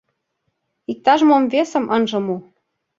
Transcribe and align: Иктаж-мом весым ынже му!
Иктаж-мом 0.91 1.43
весым 1.53 1.85
ынже 1.95 2.19
му! 2.25 2.37